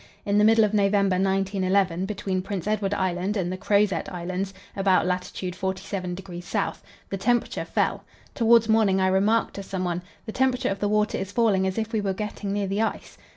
[0.25, 5.05] In the middle of November, 1911, between Prince Edward Island and the Crozet Islands (about
[5.05, 5.21] lat.
[5.25, 6.81] 47° S.)
[7.11, 8.03] the temperature fell.
[8.33, 11.93] Towards morning I remarked to someone: "The temperature of the water is falling as if
[11.93, 13.15] we were getting near the ice."